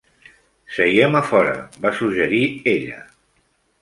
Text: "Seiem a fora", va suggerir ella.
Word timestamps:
"Seiem 0.77 1.17
a 1.21 1.21
fora", 1.29 1.53
va 1.85 1.91
suggerir 1.99 2.43
ella. 2.73 2.99